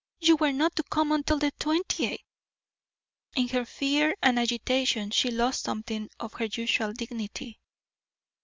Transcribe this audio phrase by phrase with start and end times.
[0.19, 2.21] You were not to come until the twentieth."
[3.35, 7.59] In her fear and agitation she lost something of her usual dignity.